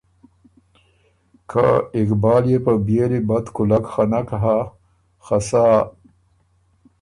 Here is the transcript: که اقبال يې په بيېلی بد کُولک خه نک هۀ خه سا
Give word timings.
که 1.49 1.65
اقبال 1.99 2.43
يې 2.51 2.57
په 2.65 2.71
بيېلی 2.85 3.21
بد 3.27 3.45
کُولک 3.55 3.85
خه 3.91 4.03
نک 4.11 4.29
هۀ 4.41 4.57
خه 5.25 5.37
سا 5.47 5.65